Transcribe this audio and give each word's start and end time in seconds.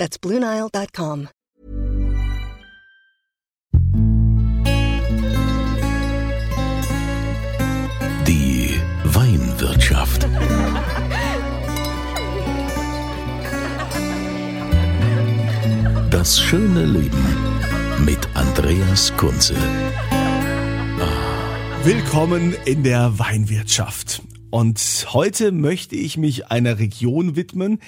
That's 0.00 0.18
BlueNile.com. 0.18 1.28
Die 8.26 8.80
Weinwirtschaft. 9.04 10.26
Das 16.10 16.40
schöne 16.40 16.86
Leben 16.86 17.26
mit 18.06 18.26
Andreas 18.32 19.14
Kunze. 19.18 19.54
Willkommen 21.84 22.56
in 22.64 22.84
der 22.84 23.18
Weinwirtschaft. 23.18 24.22
Und 24.50 25.06
heute 25.10 25.52
möchte 25.52 25.94
ich 25.94 26.16
mich 26.16 26.46
einer 26.50 26.78
Region 26.78 27.36
widmen, 27.36 27.78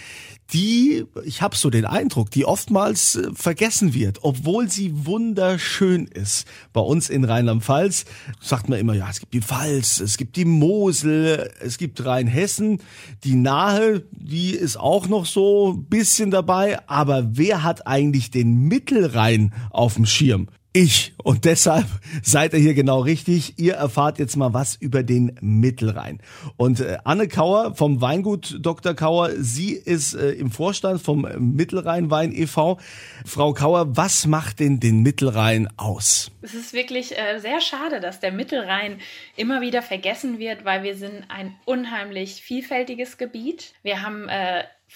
die, 0.52 1.05
ich 1.24 1.42
habe 1.42 1.56
so 1.56 1.70
den 1.70 1.84
Eindruck, 1.84 2.30
die 2.30 2.45
oftmals 2.45 3.16
äh, 3.16 3.30
vergessen 3.34 3.95
wird, 3.95 4.19
obwohl 4.23 4.70
sie 4.70 5.06
wunderschön 5.06 6.06
ist. 6.06 6.47
Bei 6.73 6.80
uns 6.80 7.09
in 7.09 7.24
Rheinland-Pfalz 7.24 8.04
sagt 8.40 8.68
man 8.68 8.79
immer, 8.79 8.95
ja, 8.95 9.09
es 9.10 9.21
gibt 9.21 9.35
die 9.35 9.41
Pfalz, 9.41 10.01
es 10.01 10.16
gibt 10.16 10.37
die 10.37 10.45
Mosel, 10.45 11.51
es 11.60 11.79
gibt 11.79 12.04
Rheinhessen, 12.04 12.80
die 13.24 13.35
Nahe, 13.35 14.02
die 14.13 14.51
ist 14.51 14.76
auch 14.76 15.09
noch 15.09 15.26
so 15.26 15.73
ein 15.73 15.85
bisschen 15.85 16.30
dabei, 16.30 16.79
aber 16.88 17.37
wer 17.37 17.63
hat 17.63 17.87
eigentlich 17.87 18.30
den 18.30 18.69
Mittelrhein 18.69 19.52
auf 19.71 19.95
dem 19.95 20.07
Schirm? 20.07 20.48
Ich. 20.74 21.12
Und 21.23 21.45
deshalb 21.45 21.84
seid 22.23 22.54
ihr 22.54 22.59
hier 22.59 22.73
genau 22.73 23.01
richtig. 23.01 23.59
Ihr 23.59 23.74
erfahrt 23.74 24.18
jetzt 24.18 24.37
mal 24.37 24.54
was 24.54 24.74
über 24.74 25.02
den 25.02 25.37
Mittelrhein. 25.42 26.20
Und 26.56 26.80
äh, 26.80 26.96
Anne 27.04 27.29
Kauer 27.29 27.74
vom 27.74 28.01
Weingut 28.01 28.56
Dr. 28.60 28.95
Kauer, 28.95 29.32
sie 29.37 29.73
ist 29.73 30.14
äh, 30.14 30.30
im 30.30 30.51
Vorstand 30.51 31.02
vom 31.02 31.29
Mittelrhein 31.38 32.10
Wein 32.10 32.32
e.V. 32.32 32.79
Frau 33.26 33.52
Kauer, 33.52 33.96
was 33.96 34.26
macht 34.26 34.60
denn 34.60 34.80
den 34.80 35.02
Mittelrhein 35.02 35.68
aus? 35.76 36.30
Es 36.40 36.54
ist 36.54 36.73
wirklich 36.73 37.18
äh, 37.18 37.38
sehr 37.38 37.60
schade, 37.60 38.01
dass 38.01 38.20
der 38.20 38.32
Mittelrhein 38.32 38.98
immer 39.36 39.60
wieder 39.60 39.82
vergessen 39.82 40.38
wird, 40.38 40.64
weil 40.64 40.82
wir 40.84 40.96
sind 40.96 41.24
ein 41.29 41.54
unheimlich 41.66 42.40
vielfältiges 42.40 43.18
Gebiet. 43.18 43.74
Wir 43.82 44.01
haben 44.01 44.26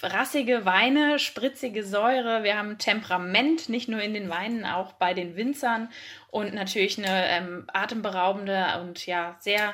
rassige 0.01 0.65
Weine, 0.65 1.19
spritzige 1.19 1.83
Säure, 1.83 2.43
wir 2.43 2.57
haben 2.57 2.77
Temperament, 2.77 3.69
nicht 3.69 3.89
nur 3.89 4.01
in 4.01 4.13
den 4.13 4.29
Weinen, 4.29 4.65
auch 4.65 4.93
bei 4.93 5.13
den 5.13 5.35
Winzern. 5.35 5.89
Und 6.29 6.53
natürlich 6.53 6.97
eine 6.97 7.27
ähm, 7.27 7.67
atemberaubende 7.73 8.79
und 8.81 9.05
ja 9.05 9.35
sehr 9.39 9.73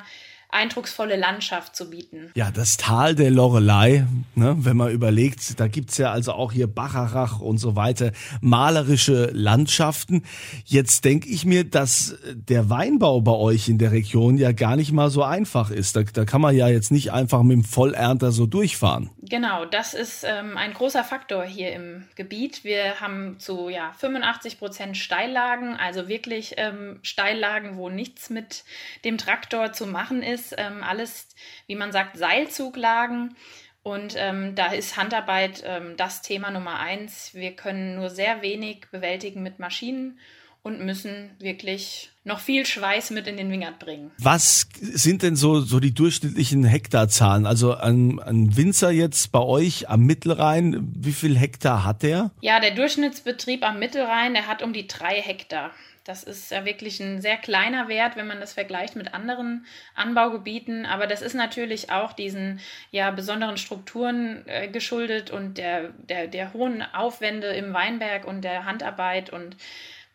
eindrucksvolle 0.54 1.16
Landschaft 1.16 1.76
zu 1.76 1.90
bieten. 1.90 2.32
Ja, 2.36 2.52
das 2.52 2.78
Tal 2.78 3.16
der 3.16 3.32
Lorelei, 3.32 4.06
ne, 4.36 4.56
wenn 4.60 4.78
man 4.78 4.92
überlegt, 4.92 5.60
da 5.60 5.68
gibt's 5.68 5.98
ja 5.98 6.12
also 6.12 6.34
auch 6.34 6.52
hier 6.52 6.68
Bacharach 6.68 7.40
und 7.40 7.58
so 7.58 7.76
weiter, 7.76 8.12
malerische 8.42 9.32
Landschaften. 9.34 10.24
Jetzt 10.66 11.06
denke 11.06 11.30
ich 11.30 11.46
mir, 11.46 11.64
dass 11.64 12.16
der 12.34 12.70
Weinbau 12.70 13.22
bei 13.22 13.32
euch 13.32 13.68
in 13.70 13.78
der 13.78 13.92
Region 13.92 14.38
ja 14.38 14.52
gar 14.52 14.76
nicht 14.76 14.92
mal 14.92 15.10
so 15.10 15.24
einfach 15.24 15.72
ist. 15.72 15.96
Da, 15.96 16.04
da 16.04 16.26
kann 16.26 16.42
man 16.42 16.56
ja 16.56 16.68
jetzt 16.68 16.92
nicht 16.92 17.12
einfach 17.12 17.44
mit 17.44 17.58
dem 17.58 17.64
Vollernter 17.64 18.32
so 18.32 18.46
durchfahren. 18.46 19.10
Genau, 19.22 19.66
das 19.66 19.94
ist 19.94 20.24
ähm, 20.24 20.58
ein 20.58 20.74
großer 20.74 21.04
Faktor 21.04 21.44
hier 21.44 21.74
im 21.74 22.04
Gebiet. 22.16 22.64
Wir 22.64 23.00
haben 23.00 23.40
zu 23.40 23.70
ja, 23.70 23.94
85 23.98 24.60
Prozent 24.60 24.98
Steillagen, 24.98 25.76
also 25.76 26.08
wirklich 26.08 26.54
ähm, 26.58 27.00
Steillagen, 27.02 27.78
wo 27.78 27.90
nichts 27.90 28.30
mit 28.30 28.64
dem 29.04 29.18
Traktor 29.18 29.74
zu 29.74 29.88
machen 29.88 30.22
ist 30.22 30.43
ist 30.44 30.56
ähm, 30.58 30.84
alles, 30.84 31.28
wie 31.68 31.76
man 31.76 31.92
sagt, 31.92 32.18
Seilzuglagen. 32.18 33.36
Und 33.82 34.16
ähm, 34.18 34.56
da 34.56 34.68
ist 34.68 34.96
Handarbeit 34.96 35.64
ähm, 35.66 35.96
das 35.98 36.22
Thema 36.22 36.52
Nummer 36.52 36.80
eins. 36.80 37.34
Wir 37.34 37.52
können 37.52 37.96
nur 37.96 38.10
sehr 38.10 38.42
wenig 38.42 38.88
bewältigen 38.92 39.44
mit 39.44 39.60
Maschinen 39.60 40.20
und 40.62 40.80
müssen 40.80 41.32
wirklich 41.40 42.10
noch 42.24 42.40
viel 42.40 42.66
Schweiß 42.66 43.12
mit 43.12 43.28
in 43.28 43.36
den 43.36 43.52
Wingert 43.52 43.80
bringen. 43.80 44.12
Was 44.18 44.70
sind 44.80 45.22
denn 45.22 45.36
so, 45.36 45.60
so 45.60 45.82
die 45.82 45.94
durchschnittlichen 45.94 46.64
Hektarzahlen? 46.64 47.46
Also 47.46 47.76
ein, 47.76 48.22
ein 48.22 48.56
Winzer 48.56 48.90
jetzt 48.90 49.34
bei 49.34 49.42
euch 49.42 49.90
am 49.90 50.06
Mittelrhein, 50.06 50.94
wie 50.96 51.12
viel 51.12 51.38
Hektar 51.38 51.84
hat 51.84 52.02
der? 52.04 52.32
Ja, 52.40 52.62
der 52.62 52.72
Durchschnittsbetrieb 52.72 53.64
am 53.64 53.80
Mittelrhein, 53.80 54.34
der 54.34 54.48
hat 54.48 54.64
um 54.64 54.72
die 54.72 54.88
drei 54.88 55.22
Hektar. 55.22 55.72
Das 56.04 56.24
ist 56.24 56.52
ja 56.52 56.66
wirklich 56.66 57.00
ein 57.00 57.22
sehr 57.22 57.38
kleiner 57.38 57.88
Wert, 57.88 58.18
wenn 58.18 58.28
man 58.28 58.42
das 58.42 58.54
vergleicht 58.54 58.96
mit 58.96 59.14
anderen 59.14 59.66
Anbaugebieten. 59.96 60.86
Aber 60.86 61.08
das 61.08 61.22
ist 61.22 61.34
natürlich 61.34 61.92
auch 61.92 62.12
diesen 62.12 62.60
ja, 62.92 63.12
besonderen 63.12 63.58
Strukturen 63.58 64.44
äh, 64.48 64.68
geschuldet 64.68 65.32
und 65.32 65.58
der, 65.58 65.92
der, 66.10 66.28
der 66.28 66.54
hohen 66.54 66.82
Aufwände 66.82 67.48
im 67.48 67.74
Weinberg 67.74 68.26
und 68.26 68.42
der 68.42 68.66
Handarbeit. 68.66 69.30
Und 69.30 69.56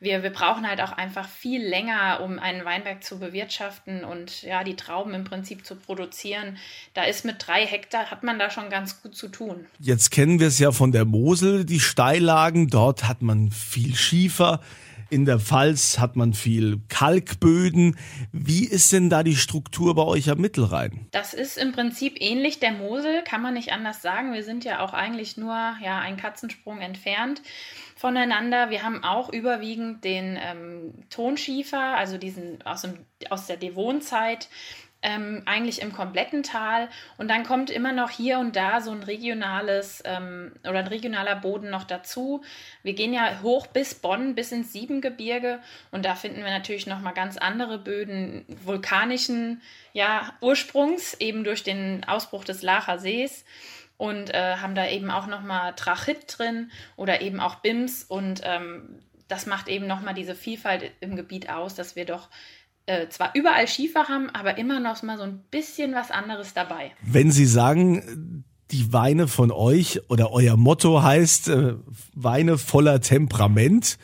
wir, 0.01 0.23
wir 0.23 0.31
brauchen 0.31 0.69
halt 0.69 0.81
auch 0.83 0.93
einfach 0.93 1.27
viel 1.29 1.67
länger, 1.67 2.21
um 2.23 2.39
einen 2.39 2.65
Weinberg 2.67 3.03
zu 3.03 3.19
bewirtschaften 3.19 4.05
und 4.05 4.43
ja, 4.43 4.65
die 4.65 4.77
Trauben 4.77 5.15
im 5.15 5.25
Prinzip 5.25 5.65
zu 5.65 5.75
produzieren. 5.75 6.59
Da 6.95 7.05
ist 7.05 7.25
mit 7.25 7.37
drei 7.47 7.67
Hektar, 7.67 8.11
hat 8.11 8.23
man 8.23 8.39
da 8.39 8.51
schon 8.51 8.69
ganz 8.71 9.03
gut 9.03 9.17
zu 9.17 9.29
tun. 9.29 9.67
Jetzt 9.81 10.11
kennen 10.11 10.39
wir 10.39 10.49
es 10.49 10.59
ja 10.59 10.71
von 10.71 10.93
der 10.93 11.05
Mosel, 11.05 11.65
die 11.65 11.81
Steillagen. 11.81 12.69
Dort 12.69 13.09
hat 13.09 13.23
man 13.23 13.51
viel 13.51 13.97
Schiefer. 13.97 14.61
In 15.11 15.25
der 15.25 15.39
Pfalz 15.39 15.99
hat 15.99 16.17
man 16.17 16.35
viel 16.35 16.81
Kalkböden. 16.89 17.97
Wie 18.31 18.67
ist 18.67 18.93
denn 18.93 19.09
da 19.09 19.23
die 19.23 19.37
Struktur 19.37 19.95
bei 19.95 20.03
euch 20.03 20.29
am 20.29 20.39
Mittelrhein? 20.39 21.07
Das 21.13 21.33
ist 21.33 21.57
im 21.57 21.73
Prinzip 21.73 22.17
ähnlich 22.21 22.61
der 22.61 22.73
Mosel, 22.73 23.23
kann 23.25 23.41
man 23.41 23.55
nicht 23.55 23.73
anders 23.73 24.03
sagen. 24.03 24.35
Wir 24.35 24.45
sind 24.45 24.65
ja 24.65 24.81
auch 24.81 24.93
eigentlich 24.93 25.39
nur 25.39 25.55
ja, 25.83 25.99
einen 25.99 26.19
Katzensprung 26.19 26.81
entfernt 26.81 27.41
voneinander. 27.97 28.69
Wir 28.69 28.83
haben 28.83 29.03
auch 29.03 29.33
überwiegend 29.33 30.05
den 30.05 30.39
ähm, 30.41 30.93
Tonschiefer, 31.09 31.97
also 31.97 32.19
diesen 32.19 32.61
aus, 32.67 32.83
dem, 32.83 32.99
aus 33.31 33.47
der 33.47 33.57
Devonzeit, 33.57 34.49
ähm, 35.03 35.43
eigentlich 35.47 35.81
im 35.81 35.93
kompletten 35.93 36.43
Tal. 36.43 36.89
Und 37.17 37.29
dann 37.29 37.45
kommt 37.45 37.71
immer 37.71 37.93
noch 37.93 38.11
hier 38.11 38.39
und 38.39 38.57
da 38.57 38.81
so 38.81 38.91
ein 38.91 39.03
regionales 39.03 40.03
ähm, 40.05 40.53
oder 40.63 40.81
ein 40.81 40.89
regionaler 40.89 41.37
Boden 41.37 41.71
noch 41.71 41.85
dazu. 41.85 42.43
Wir 42.83 42.95
gehen 42.95 43.13
ja 43.13 43.41
hoch 43.43 43.67
bis 43.69 43.95
Bonn, 43.95 44.35
bis 44.35 44.53
ins 44.53 44.73
Siebengebirge 44.73 45.61
und 45.91 46.05
da 46.05 46.15
finden 46.15 46.43
wir 46.43 46.51
natürlich 46.51 46.87
nochmal 46.87 47.15
ganz 47.15 47.37
andere 47.37 47.79
Böden 47.79 48.45
vulkanischen 48.65 49.63
ja, 49.93 50.33
Ursprungs, 50.41 51.15
eben 51.15 51.45
durch 51.45 51.63
den 51.63 52.05
Ausbruch 52.05 52.45
des 52.45 52.63
Lacher 52.63 52.99
Sees 52.99 53.45
und 53.97 54.35
äh, 54.35 54.57
haben 54.57 54.75
da 54.75 54.89
eben 54.89 55.11
auch 55.11 55.27
nochmal 55.27 55.75
Trachit 55.75 56.39
drin 56.39 56.71
oder 56.97 57.21
eben 57.21 57.41
auch 57.41 57.57
BIMS 57.57 58.05
und 58.05 58.41
ähm, 58.45 59.01
das 59.29 59.45
macht 59.45 59.69
eben 59.69 59.87
nochmal 59.87 60.15
diese 60.15 60.35
Vielfalt 60.35 60.91
im 61.01 61.15
Gebiet 61.15 61.51
aus, 61.51 61.75
dass 61.75 61.97
wir 61.97 62.07
doch 62.07 62.31
äh, 62.89 63.09
zwar 63.11 63.35
überall 63.35 63.69
Schiefer 63.69 64.09
haben, 64.09 64.31
aber 64.31 64.57
immer 64.57 64.81
noch 64.81 65.03
mal 65.03 65.19
so 65.19 65.25
ein 65.25 65.41
bisschen 65.51 65.95
was 65.95 66.11
anderes 66.11 66.55
dabei. 66.55 66.93
Wenn 67.03 67.31
Sie 67.31 67.45
sagen, 67.45 68.45
die 68.71 68.93
Weine 68.93 69.29
von 69.29 69.51
euch 69.51 70.01
oder 70.09 70.33
euer 70.33 70.57
Motto 70.57 71.03
heißt 71.03 71.49
äh, 71.49 71.75
Weine 72.15 72.57
voller 72.57 73.01
Temperament, 73.01 73.99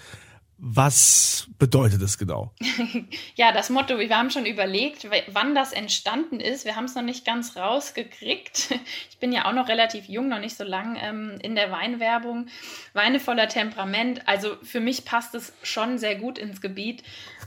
was 0.67 1.47
bedeutet 1.59 2.01
das 2.01 2.17
genau? 2.17 2.55
ja, 3.35 3.53
das 3.53 3.69
Motto, 3.69 3.99
wir 3.99 4.09
haben 4.17 4.31
schon 4.31 4.47
überlegt, 4.47 5.07
wann 5.29 5.55
das 5.55 5.75
entstanden 5.75 6.41
ist. 6.41 6.65
Wir 6.65 6.75
haben 6.75 6.87
es 6.87 6.95
noch 6.95 7.03
nicht 7.03 7.27
ganz 7.27 7.57
rausgekriegt. 7.57 8.75
Ich 9.11 9.19
bin 9.19 9.33
ja 9.33 9.47
auch 9.47 9.55
noch 9.55 9.69
relativ 9.69 10.07
jung, 10.07 10.29
noch 10.29 10.39
nicht 10.39 10.57
so 10.57 10.65
lang 10.65 10.99
ähm, 11.01 11.39
in 11.41 11.55
der 11.55 11.71
Weinwerbung. 11.71 12.49
Weine 12.93 13.21
voller 13.21 13.49
Temperament. 13.49 14.27
Also 14.29 14.57
für 14.63 14.81
mich 14.81 15.07
passt 15.07 15.35
es 15.35 15.55
schon 15.63 15.97
sehr 15.97 16.17
gut 16.17 16.37
ins 16.37 16.61
Gebiet, 16.61 17.03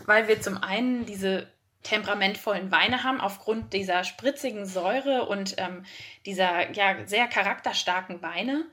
weil 0.05 0.27
wir 0.27 0.41
zum 0.41 0.57
einen 0.57 1.05
diese 1.05 1.47
temperamentvollen 1.83 2.71
Weine 2.71 3.03
haben, 3.03 3.21
aufgrund 3.21 3.73
dieser 3.73 4.03
spritzigen 4.03 4.65
Säure 4.65 5.27
und 5.27 5.55
ähm, 5.57 5.85
dieser 6.25 6.71
ja, 6.71 6.95
sehr 7.05 7.27
charakterstarken 7.27 8.21
Weine. 8.23 8.65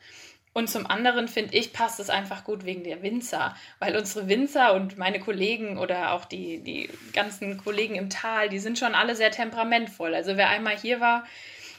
Und 0.54 0.70
zum 0.70 0.86
anderen 0.86 1.26
finde 1.26 1.56
ich, 1.56 1.72
passt 1.72 1.98
es 1.98 2.08
einfach 2.08 2.44
gut 2.44 2.64
wegen 2.64 2.84
der 2.84 3.02
Winzer, 3.02 3.56
weil 3.80 3.96
unsere 3.96 4.28
Winzer 4.28 4.72
und 4.74 4.96
meine 4.96 5.18
Kollegen 5.18 5.78
oder 5.78 6.12
auch 6.12 6.24
die, 6.24 6.60
die 6.60 6.88
ganzen 7.12 7.58
Kollegen 7.58 7.96
im 7.96 8.08
Tal, 8.08 8.48
die 8.48 8.60
sind 8.60 8.78
schon 8.78 8.94
alle 8.94 9.16
sehr 9.16 9.32
temperamentvoll. 9.32 10.14
Also 10.14 10.36
wer 10.36 10.48
einmal 10.50 10.78
hier 10.78 11.00
war, 11.00 11.24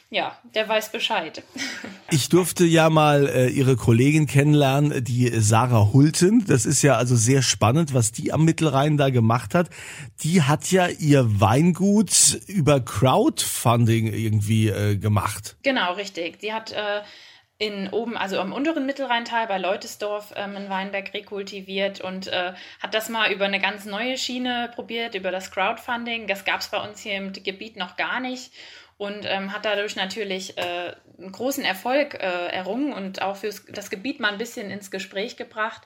ja, 0.09 0.37
der 0.53 0.67
weiß 0.67 0.91
Bescheid. 0.91 1.41
Ich 2.11 2.29
durfte 2.29 2.65
ja 2.65 2.91
mal 2.91 3.27
äh, 3.27 3.47
ihre 3.49 3.75
Kollegin 3.75 4.27
kennenlernen, 4.27 5.03
die 5.03 5.27
Sarah 5.39 5.91
Hulten. 5.91 6.45
Das 6.45 6.67
ist 6.67 6.83
ja 6.83 6.97
also 6.97 7.15
sehr 7.15 7.41
spannend, 7.41 7.95
was 7.95 8.11
die 8.11 8.31
am 8.31 8.45
Mittelrhein 8.45 8.95
da 8.95 9.09
gemacht 9.09 9.55
hat. 9.55 9.69
Die 10.21 10.43
hat 10.43 10.71
ja 10.71 10.87
ihr 10.87 11.41
Weingut 11.41 12.39
über 12.45 12.79
Crowdfunding 12.79 14.13
irgendwie 14.13 14.69
äh, 14.69 14.97
gemacht. 14.97 15.57
Genau, 15.63 15.93
richtig. 15.93 16.39
Die 16.39 16.53
hat 16.53 16.71
äh, 16.71 17.01
in 17.57 17.89
oben, 17.89 18.17
also 18.17 18.39
am 18.39 18.51
unteren 18.51 18.85
Mittelrheintal 18.85 19.47
bei 19.47 19.57
Leutesdorf 19.57 20.33
ähm, 20.35 20.57
in 20.57 20.69
Weinberg 20.69 21.13
rekultiviert 21.13 22.01
und 22.01 22.27
äh, 22.27 22.53
hat 22.81 22.93
das 22.93 23.07
mal 23.07 23.31
über 23.31 23.45
eine 23.45 23.61
ganz 23.61 23.85
neue 23.85 24.17
Schiene 24.17 24.71
probiert, 24.75 25.15
über 25.15 25.31
das 25.31 25.51
Crowdfunding. 25.51 26.27
Das 26.27 26.43
gab 26.43 26.59
es 26.59 26.67
bei 26.67 26.81
uns 26.81 27.01
hier 27.01 27.15
im 27.15 27.31
Gebiet 27.31 27.77
noch 27.77 27.95
gar 27.95 28.19
nicht 28.19 28.51
und 28.97 29.25
ähm, 29.25 29.51
hat 29.51 29.65
dadurch 29.65 29.95
natürlich 29.95 30.57
äh, 30.57 30.93
einen 31.17 31.31
großen 31.31 31.63
Erfolg 31.63 32.15
äh, 32.15 32.47
errungen 32.47 32.93
und 32.93 33.21
auch 33.21 33.35
für 33.35 33.49
das 33.71 33.89
Gebiet 33.89 34.19
mal 34.19 34.31
ein 34.31 34.37
bisschen 34.37 34.71
ins 34.71 34.89
Gespräch 34.89 35.35
gebracht. 35.35 35.81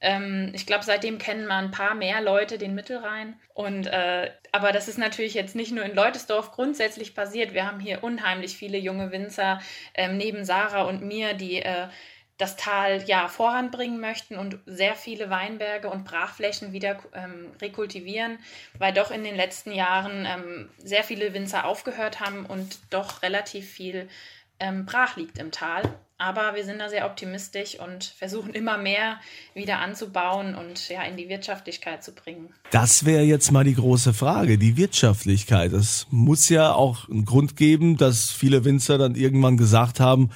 Ähm, 0.00 0.52
ich 0.54 0.66
glaube, 0.66 0.84
seitdem 0.84 1.18
kennen 1.18 1.46
mal 1.46 1.64
ein 1.64 1.70
paar 1.70 1.94
mehr 1.94 2.20
Leute 2.20 2.58
den 2.58 2.74
Mittelrhein. 2.74 3.36
Und 3.54 3.86
äh, 3.86 4.30
aber 4.50 4.72
das 4.72 4.88
ist 4.88 4.98
natürlich 4.98 5.32
jetzt 5.34 5.56
nicht 5.56 5.72
nur 5.72 5.84
in 5.84 5.94
Leutesdorf 5.94 6.52
grundsätzlich 6.52 7.14
passiert. 7.14 7.54
Wir 7.54 7.66
haben 7.66 7.80
hier 7.80 8.04
unheimlich 8.04 8.56
viele 8.56 8.78
junge 8.78 9.12
Winzer 9.12 9.60
ähm, 9.94 10.18
neben 10.18 10.44
Sarah 10.44 10.82
und 10.82 11.02
mir, 11.02 11.32
die 11.34 11.62
äh, 11.62 11.88
das 12.38 12.56
Tal 12.56 13.04
ja 13.06 13.28
voranbringen 13.28 14.00
möchten 14.00 14.36
und 14.36 14.58
sehr 14.66 14.94
viele 14.94 15.30
Weinberge 15.30 15.90
und 15.90 16.04
Brachflächen 16.04 16.72
wieder 16.72 16.98
ähm, 17.14 17.52
rekultivieren, 17.60 18.38
weil 18.78 18.92
doch 18.92 19.10
in 19.10 19.22
den 19.22 19.36
letzten 19.36 19.72
Jahren 19.72 20.26
ähm, 20.26 20.68
sehr 20.78 21.04
viele 21.04 21.34
Winzer 21.34 21.64
aufgehört 21.64 22.20
haben 22.20 22.46
und 22.46 22.78
doch 22.90 23.22
relativ 23.22 23.70
viel 23.70 24.08
ähm, 24.58 24.86
brach 24.86 25.16
liegt 25.16 25.38
im 25.38 25.50
Tal. 25.50 25.82
Aber 26.18 26.54
wir 26.54 26.64
sind 26.64 26.78
da 26.78 26.88
sehr 26.88 27.06
optimistisch 27.06 27.80
und 27.80 28.04
versuchen 28.04 28.54
immer 28.54 28.78
mehr 28.78 29.18
wieder 29.54 29.80
anzubauen 29.80 30.54
und 30.54 30.88
ja 30.88 31.02
in 31.02 31.16
die 31.16 31.28
Wirtschaftlichkeit 31.28 32.04
zu 32.04 32.12
bringen. 32.12 32.54
Das 32.70 33.04
wäre 33.04 33.24
jetzt 33.24 33.50
mal 33.50 33.64
die 33.64 33.74
große 33.74 34.14
Frage, 34.14 34.56
die 34.56 34.76
Wirtschaftlichkeit. 34.76 35.72
Es 35.72 36.06
muss 36.10 36.48
ja 36.48 36.74
auch 36.74 37.08
einen 37.08 37.24
Grund 37.24 37.56
geben, 37.56 37.96
dass 37.96 38.30
viele 38.30 38.64
Winzer 38.64 38.98
dann 38.98 39.16
irgendwann 39.16 39.56
gesagt 39.56 39.98
haben, 39.98 40.30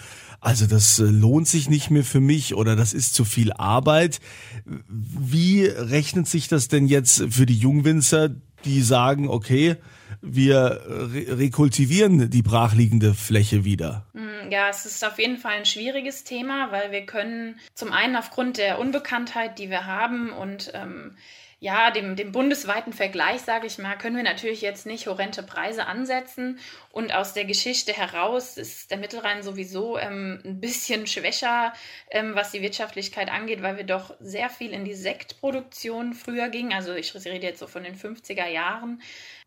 also 0.47 0.67
das 0.67 1.01
äh, 1.01 1.03
lohnt 1.03 1.49
sich 1.49 1.69
nicht 1.69 1.91
mehr 1.91 2.05
für 2.05 2.21
mich 2.21 2.55
oder 2.55 2.77
das 2.77 2.95
ist 2.95 3.15
zu 3.15 3.25
viel 3.25 3.53
Arbeit. 3.53 4.21
Wie 4.65 5.65
rechnet 5.65 6.29
sich 6.29 6.47
das 6.47 6.69
denn 6.69 6.87
jetzt 6.87 7.25
für 7.31 7.47
die 7.47 7.59
Jungwinzer, 7.59 8.31
die 8.65 8.81
sagen, 8.81 9.29
okay, 9.29 9.75
wir 10.23 10.81
re 10.87 11.39
rekultivieren 11.39 12.31
die 12.31 12.43
brachliegende 12.43 13.13
Fläche 13.13 13.65
wieder? 13.65 14.07
Hm, 14.15 14.53
ja, 14.53 14.69
es 14.69 14.87
ist 14.87 15.05
auf 15.05 15.19
jeden 15.19 15.39
Fall 15.39 15.55
ein 15.55 15.67
schwieriges 15.67 16.23
Thema, 16.23 16.71
weil 16.71 16.93
wir 16.93 17.05
können 17.07 17.59
zum 17.75 17.91
einen 17.91 18.15
aufgrund 18.15 18.57
der 18.59 18.79
Unbekanntheit, 18.79 19.59
die 19.59 19.69
wir 19.69 19.87
haben 19.87 20.31
und 20.31 20.71
ähm, 20.75 21.17
ja, 21.59 21.91
dem, 21.91 22.17
dem 22.17 22.33
bundesweiten 22.33 22.93
Vergleich, 22.93 23.41
sage 23.41 23.67
ich 23.67 23.79
mal, 23.79 23.97
können 23.97 24.17
wir 24.17 24.23
natürlich 24.23 24.61
jetzt 24.61 24.85
nicht 24.85 25.07
horrende 25.07 25.43
Preise 25.43 25.87
ansetzen. 25.87 26.59
Und 26.91 27.15
aus 27.15 27.33
der 27.33 27.47
Geschichte 27.47 27.95
heraus 27.95 28.59
ist 28.59 28.91
der 28.91 28.99
Mittelrhein 28.99 29.43
sowieso 29.43 29.97
ähm, 29.99 30.43
ein 30.45 30.61
bisschen 30.61 31.07
schwächer, 31.07 31.73
ähm, 32.11 32.35
was 32.35 32.51
die 32.51 32.61
Wirtschaftlichkeit 32.61 33.31
angeht, 33.31 33.63
weil 33.63 33.79
wir 33.79 33.85
doch 33.85 34.15
sehr 34.21 34.51
viel 34.51 34.73
in 34.73 34.85
die 34.85 34.95
Sektproduktion 34.95 36.13
früher 36.13 36.51
gingen. 36.51 36.75
Also 36.75 36.93
ich 36.93 37.15
rede 37.15 37.47
jetzt 37.47 37.61
so 37.61 37.67
von 37.67 37.85
den 37.85 37.97
50er 37.97 38.47
Jahren. 38.49 39.01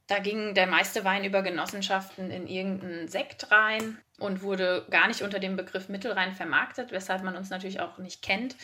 Da 0.07 0.17
ging 0.17 0.55
der 0.55 0.65
meiste 0.65 1.03
Wein 1.03 1.23
über 1.23 1.43
Genossenschaften 1.43 2.31
in 2.31 2.47
irgendeinen 2.47 3.07
Sekt 3.07 3.51
rein 3.51 3.99
und 4.17 4.41
wurde 4.41 4.87
gar 4.89 5.07
nicht 5.07 5.21
unter 5.21 5.37
dem 5.37 5.55
Begriff 5.55 5.89
Mittelrhein 5.89 6.33
vermarktet, 6.33 6.91
weshalb 6.91 7.21
man 7.21 7.35
uns 7.35 7.51
natürlich 7.51 7.79
auch 7.79 7.99
nicht 7.99 8.23
kennt. 8.23 8.55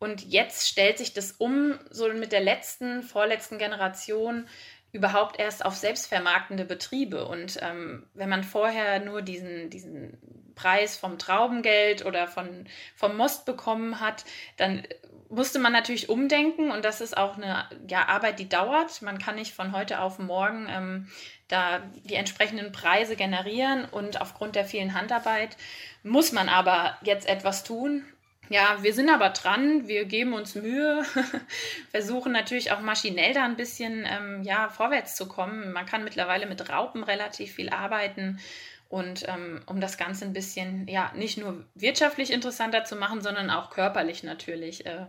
Und 0.00 0.24
jetzt 0.24 0.66
stellt 0.66 0.96
sich 0.98 1.12
das 1.12 1.32
um, 1.32 1.78
so 1.90 2.08
mit 2.12 2.32
der 2.32 2.40
letzten, 2.40 3.02
vorletzten 3.02 3.58
Generation 3.58 4.48
überhaupt 4.92 5.38
erst 5.38 5.64
auf 5.64 5.76
selbstvermarktende 5.76 6.64
Betriebe. 6.64 7.26
Und 7.26 7.58
ähm, 7.60 8.06
wenn 8.14 8.30
man 8.30 8.42
vorher 8.42 8.98
nur 9.00 9.20
diesen, 9.20 9.68
diesen 9.68 10.18
Preis 10.54 10.96
vom 10.96 11.18
Traubengeld 11.18 12.04
oder 12.04 12.26
von, 12.26 12.66
vom 12.96 13.16
Most 13.16 13.44
bekommen 13.44 14.00
hat, 14.00 14.24
dann 14.56 14.84
musste 15.28 15.58
man 15.58 15.72
natürlich 15.72 16.08
umdenken 16.08 16.72
und 16.72 16.84
das 16.84 17.00
ist 17.00 17.16
auch 17.16 17.36
eine 17.36 17.68
ja, 17.86 18.08
Arbeit, 18.08 18.40
die 18.40 18.48
dauert. 18.48 19.02
Man 19.02 19.18
kann 19.18 19.36
nicht 19.36 19.54
von 19.54 19.72
heute 19.72 20.00
auf 20.00 20.18
morgen 20.18 20.66
ähm, 20.68 21.08
da 21.46 21.80
die 22.04 22.14
entsprechenden 22.14 22.72
Preise 22.72 23.16
generieren 23.16 23.84
und 23.84 24.20
aufgrund 24.20 24.56
der 24.56 24.64
vielen 24.64 24.94
Handarbeit 24.94 25.56
muss 26.02 26.32
man 26.32 26.48
aber 26.48 26.96
jetzt 27.02 27.28
etwas 27.28 27.64
tun 27.64 28.04
ja, 28.50 28.82
wir 28.82 28.92
sind 28.92 29.08
aber 29.10 29.28
dran, 29.28 29.86
wir 29.86 30.06
geben 30.06 30.34
uns 30.34 30.56
Mühe, 30.56 31.04
versuchen 31.92 32.32
natürlich 32.32 32.72
auch 32.72 32.80
maschinell 32.80 33.32
da 33.32 33.44
ein 33.44 33.56
bisschen 33.56 34.04
ähm, 34.10 34.42
ja, 34.42 34.68
vorwärts 34.68 35.14
zu 35.14 35.28
kommen. 35.28 35.70
Man 35.70 35.86
kann 35.86 36.02
mittlerweile 36.02 36.46
mit 36.46 36.68
Raupen 36.68 37.04
relativ 37.04 37.52
viel 37.52 37.70
arbeiten. 37.70 38.40
Und 38.88 39.28
ähm, 39.28 39.60
um 39.66 39.80
das 39.80 39.96
Ganze 39.98 40.24
ein 40.24 40.32
bisschen, 40.32 40.88
ja, 40.88 41.12
nicht 41.14 41.38
nur 41.38 41.64
wirtschaftlich 41.76 42.32
interessanter 42.32 42.82
zu 42.82 42.96
machen, 42.96 43.22
sondern 43.22 43.50
auch 43.50 43.70
körperlich 43.70 44.24
natürlich. 44.24 44.84
Äh, 44.84 45.06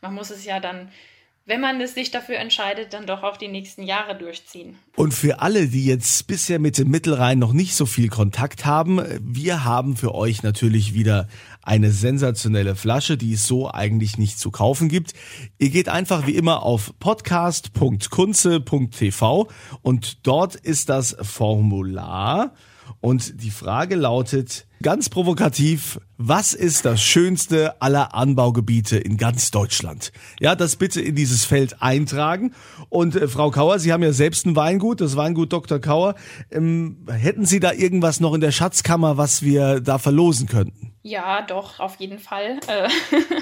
man 0.00 0.14
muss 0.14 0.30
es 0.30 0.44
ja 0.44 0.60
dann 0.60 0.92
wenn 1.46 1.60
man 1.60 1.80
es 1.80 1.94
sich 1.94 2.10
dafür 2.10 2.38
entscheidet, 2.38 2.92
dann 2.94 3.06
doch 3.06 3.22
auch 3.22 3.36
die 3.36 3.46
nächsten 3.48 3.82
Jahre 3.82 4.16
durchziehen. 4.16 4.78
Und 4.96 5.12
für 5.12 5.40
alle, 5.40 5.68
die 5.68 5.84
jetzt 5.84 6.26
bisher 6.26 6.58
mit 6.58 6.78
dem 6.78 6.90
Mittelrhein 6.90 7.38
noch 7.38 7.52
nicht 7.52 7.74
so 7.74 7.84
viel 7.84 8.08
Kontakt 8.08 8.64
haben, 8.64 9.02
wir 9.20 9.64
haben 9.64 9.94
für 9.96 10.14
euch 10.14 10.42
natürlich 10.42 10.94
wieder 10.94 11.28
eine 11.62 11.90
sensationelle 11.90 12.76
Flasche, 12.76 13.18
die 13.18 13.34
es 13.34 13.46
so 13.46 13.70
eigentlich 13.70 14.16
nicht 14.16 14.38
zu 14.38 14.50
kaufen 14.50 14.88
gibt. 14.88 15.12
Ihr 15.58 15.68
geht 15.68 15.90
einfach 15.90 16.26
wie 16.26 16.34
immer 16.34 16.62
auf 16.62 16.94
podcast.kunze.tv 16.98 19.48
und 19.82 20.26
dort 20.26 20.54
ist 20.54 20.88
das 20.88 21.14
Formular 21.20 22.54
und 23.00 23.42
die 23.42 23.50
Frage 23.50 23.96
lautet 23.96 24.66
ganz 24.82 25.08
provokativ, 25.08 25.98
was 26.18 26.52
ist 26.52 26.84
das 26.84 27.02
schönste 27.02 27.80
aller 27.80 28.14
Anbaugebiete 28.14 28.98
in 28.98 29.16
ganz 29.16 29.50
Deutschland? 29.50 30.12
Ja, 30.40 30.54
das 30.54 30.76
bitte 30.76 31.00
in 31.00 31.14
dieses 31.14 31.44
Feld 31.44 31.82
eintragen. 31.82 32.54
Und 32.90 33.16
äh, 33.16 33.26
Frau 33.26 33.50
Kauer, 33.50 33.78
Sie 33.78 33.92
haben 33.92 34.02
ja 34.02 34.12
selbst 34.12 34.46
ein 34.46 34.56
Weingut, 34.56 35.00
das 35.00 35.16
Weingut 35.16 35.52
Dr. 35.52 35.80
Kauer. 35.80 36.14
Ähm, 36.50 37.06
hätten 37.10 37.46
Sie 37.46 37.60
da 37.60 37.72
irgendwas 37.72 38.20
noch 38.20 38.34
in 38.34 38.42
der 38.42 38.52
Schatzkammer, 38.52 39.16
was 39.16 39.42
wir 39.42 39.80
da 39.80 39.98
verlosen 39.98 40.48
könnten? 40.48 40.94
Ja, 41.02 41.42
doch, 41.42 41.80
auf 41.80 41.96
jeden 41.96 42.18
Fall. 42.18 42.60
Äh, 42.66 42.88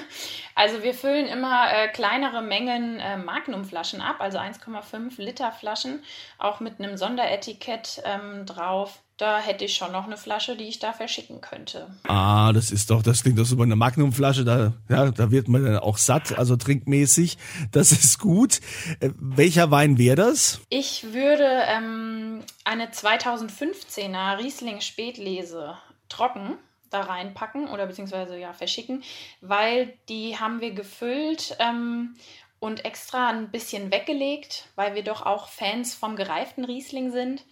also 0.55 0.83
wir 0.83 0.95
füllen 0.95 1.27
immer 1.27 1.73
äh, 1.73 1.89
kleinere 1.89 2.43
Mengen 2.43 2.99
äh, 2.99 3.17
Magnumflaschen 3.17 4.01
ab, 4.01 4.17
also 4.19 4.39
1,5 4.39 5.21
Liter 5.21 5.53
Flaschen, 5.53 6.03
auch 6.39 6.59
mit 6.59 6.81
einem 6.81 6.97
Sonderetikett 6.97 8.03
ähm, 8.05 8.47
drauf. 8.47 9.03
Da 9.23 9.39
hätte 9.39 9.67
ich 9.67 9.77
schon 9.77 9.93
noch 9.93 10.07
eine 10.07 10.17
Flasche, 10.17 10.57
die 10.57 10.65
ich 10.65 10.81
da 10.81 10.93
verschicken 10.93 11.41
könnte. 11.41 11.87
Ah, 12.09 12.53
das 12.53 12.73
ist 12.73 12.91
doch, 12.91 13.05
das 13.05 13.23
klingt 13.23 13.39
doch 13.39 13.45
so 13.45 13.57
bei 13.57 13.63
einer 13.63 13.77
Magnumflasche, 13.77 14.45
da, 14.45 14.73
ja, 14.89 15.13
da 15.13 15.31
wird 15.31 15.47
man 15.47 15.65
dann 15.65 15.79
auch 15.79 15.97
satt, 15.97 16.37
also 16.37 16.57
trinkmäßig. 16.57 17.39
Das 17.71 17.93
ist 17.93 18.19
gut. 18.19 18.59
Äh, 18.99 19.11
welcher 19.21 19.71
Wein 19.71 19.97
wäre 19.97 20.17
das? 20.17 20.61
Ich 20.71 21.13
würde 21.13 21.47
ähm, 21.69 22.41
eine 22.65 22.91
2015er 22.91 24.39
Riesling 24.39 24.81
Spätlese 24.81 25.77
trocken 26.09 26.59
da 26.91 27.03
reinpacken 27.03 27.69
oder 27.69 27.87
beziehungsweise 27.87 28.37
ja 28.37 28.53
verschicken, 28.53 29.05
weil 29.41 29.97
die 30.09 30.37
haben 30.41 30.61
wir 30.61 30.73
gefüllt 30.73 31.57
ähm, 31.61 32.17
und 32.59 32.85
extra 32.85 33.29
ein 33.29 33.53
bisschen 33.53 33.93
weggelegt, 33.93 34.67
weil 34.75 34.97
wir 34.97 35.05
doch 35.05 35.25
auch 35.25 35.47
Fans 35.47 35.95
vom 35.95 36.17
gereiften 36.17 36.65
Riesling 36.65 37.13
sind. 37.13 37.45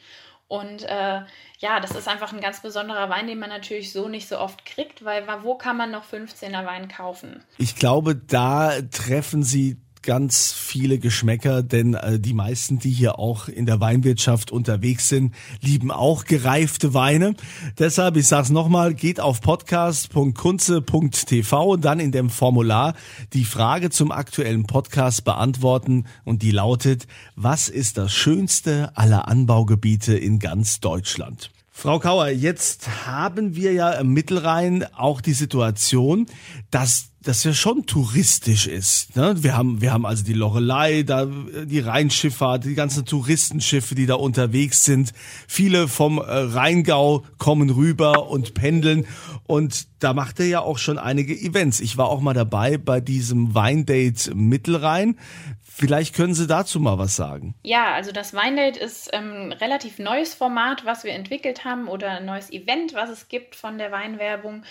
Und 0.51 0.83
äh, 0.83 1.21
ja, 1.61 1.79
das 1.81 1.93
ist 1.93 2.09
einfach 2.09 2.33
ein 2.33 2.41
ganz 2.41 2.61
besonderer 2.61 3.09
Wein, 3.09 3.29
den 3.29 3.39
man 3.39 3.51
natürlich 3.51 3.93
so 3.93 4.09
nicht 4.09 4.27
so 4.27 4.37
oft 4.37 4.65
kriegt, 4.65 5.05
weil 5.05 5.25
wo 5.45 5.55
kann 5.55 5.77
man 5.77 5.93
noch 5.93 6.05
15er 6.05 6.67
Wein 6.67 6.89
kaufen? 6.89 7.45
Ich 7.57 7.77
glaube, 7.77 8.17
da 8.17 8.83
treffen 8.91 9.45
Sie 9.45 9.77
ganz 10.03 10.53
viele 10.53 10.99
Geschmäcker, 10.99 11.63
denn 11.63 11.95
äh, 11.95 12.19
die 12.19 12.35
meisten, 12.35 12.79
die 12.79 12.91
hier 12.91 13.19
auch 13.19 13.49
in 13.49 13.65
der 13.67 13.81
Weinwirtschaft 13.81 14.51
unterwegs 14.51 15.09
sind, 15.09 15.35
lieben 15.61 15.91
auch 15.91 16.25
gereifte 16.25 16.95
Weine. 16.95 17.35
Deshalb, 17.79 18.17
ich 18.17 18.27
sage 18.27 18.45
es 18.45 18.51
nochmal, 18.51 18.95
geht 18.95 19.21
auf 19.21 19.41
podcast.kunze.tv 19.41 21.65
und 21.65 21.85
dann 21.85 22.01
in 22.01 22.11
dem 22.13 22.31
Formular 22.31 22.95
die 23.33 23.45
Frage 23.45 23.91
zum 23.91 24.13
aktuellen 24.13 24.67
Podcast 24.67 25.25
beantworten 25.25 26.07
und 26.25 26.43
die 26.43 26.53
lautet, 26.53 27.07
was 27.37 27.69
ist 27.69 27.99
das 27.99 28.13
schönste 28.13 28.97
aller 28.97 29.29
Anbaugebiete 29.29 30.17
in 30.17 30.39
ganz 30.39 30.81
Deutschland? 30.81 31.51
Frau 31.73 31.99
Kauer, 31.99 32.29
jetzt 32.29 33.07
haben 33.07 33.57
wir 33.57 33.73
ja 33.73 33.91
im 33.93 34.13
Mittelrhein 34.13 34.85
auch 34.95 35.23
die 35.23 35.33
Situation, 35.33 36.27
dass 36.71 37.10
das 37.23 37.45
ja 37.45 37.53
schon 37.53 37.85
touristisch 37.85 38.67
ist. 38.67 39.15
Ne? 39.15 39.35
Wir 39.43 39.57
haben, 39.57 39.83
wir 39.83 39.93
haben 39.93 40.07
also 40.07 40.25
die 40.25 40.33
Lorelei, 40.33 41.03
da 41.03 41.27
die 41.27 41.81
Rheinschifffahrt, 41.81 42.65
die 42.65 42.75
ganzen 42.75 43.05
Touristenschiffe, 43.05 43.95
die 43.95 44.07
da 44.07 44.15
unterwegs 44.15 44.85
sind. 44.85 45.13
Viele 45.47 45.87
vom 45.87 46.19
äh, 46.19 46.23
Rheingau 46.23 47.25
kommen 47.37 47.69
rüber 47.71 48.29
und 48.29 48.55
pendeln. 48.55 49.07
Und 49.47 49.89
da 49.99 50.15
macht 50.15 50.41
er 50.41 50.47
ja 50.47 50.61
auch 50.61 50.79
schon 50.79 50.99
einige 50.99 51.35
Events. 51.35 51.81
Ich 51.81 51.99
war 51.99 52.09
auch 52.09 52.21
mal 52.21 52.35
dabei 52.35 52.79
bei 52.79 53.01
diesem 53.01 53.55
Weindate 53.55 54.35
Mittelrhein. 54.35 55.19
Vielleicht 55.63 56.15
können 56.15 56.35
Sie 56.35 56.47
dazu 56.47 56.81
mal 56.81 56.99
was 56.99 57.17
sagen. 57.17 57.55
Ja, 57.63 57.95
also 57.95 58.13
das 58.13 58.35
Weindate 58.35 58.79
ist 58.79 59.13
ein 59.15 59.51
ähm, 59.51 59.53
relativ 59.53 59.99
neues 59.99 60.35
Format, 60.35 60.85
was 60.85 61.05
wir 61.05 61.13
entwickelt 61.13 61.65
haben 61.65 61.89
oder 61.89 62.11
ein 62.11 62.27
neues 62.27 62.51
Event, 62.51 62.93
was 62.95 63.09
es 63.09 63.29
gibt 63.29 63.57
von 63.57 63.79
der 63.79 63.91
Weinwerbung. 63.91 64.63